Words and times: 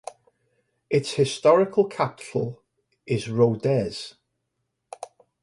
Its 0.89 1.11
historical 1.11 1.85
capital 1.85 2.59
is 3.05 3.25
Rodez. 3.29 4.15